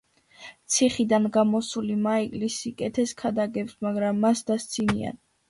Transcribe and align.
ციხიდან 0.75 1.27
გამოსული 1.35 1.97
მაიკლი 2.07 2.49
სიკეთეს 2.55 3.15
ქადაგებს, 3.21 3.77
მაგრამ 3.89 4.25
მას 4.27 4.45
დასცინიან. 4.51 5.23